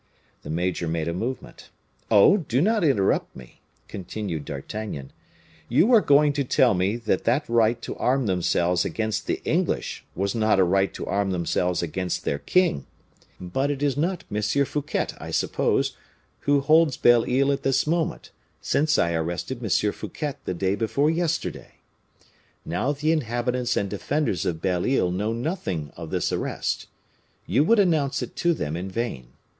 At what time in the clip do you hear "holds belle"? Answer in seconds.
16.61-17.29